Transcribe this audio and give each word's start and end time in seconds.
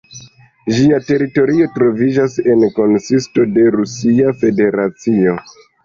Ĝia 0.77 0.99
teritorio 1.09 1.67
troviĝas 1.77 2.39
en 2.55 2.65
konsisto 2.81 3.49
de 3.55 3.71
Rusia 3.79 4.37
Federacio. 4.45 5.41